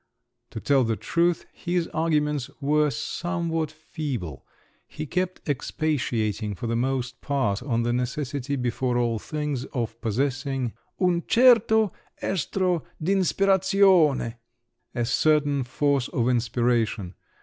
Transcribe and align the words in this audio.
To 0.49 0.59
tell 0.59 0.83
the 0.83 0.95
truth, 0.95 1.45
his 1.53 1.87
arguments 1.89 2.49
were 2.59 2.89
somewhat 2.89 3.69
feeble; 3.69 4.47
he 4.87 5.05
kept 5.05 5.47
expatiating 5.47 6.55
for 6.55 6.65
the 6.65 6.75
most 6.75 7.21
part 7.21 7.61
on 7.61 7.83
the 7.83 7.93
necessity, 7.93 8.55
before 8.55 8.97
all 8.97 9.19
things, 9.19 9.65
of 9.65 10.01
possessing 10.01 10.73
"un 10.99 11.21
certo 11.29 11.91
estro 12.19 12.83
d'inspirazione"—a 12.99 15.05
certain 15.05 15.63
force 15.63 16.07
of 16.07 16.27
inspiration! 16.29 17.13